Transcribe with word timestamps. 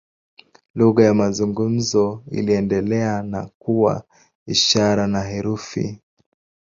Lugha 0.75 1.03
ya 1.03 1.13
mazungumzo 1.13 2.23
iliendelea 2.31 3.23
na 3.23 3.45
kuwa 3.59 4.03
ishara 4.45 5.07
na 5.07 5.21
herufi. 5.23 6.01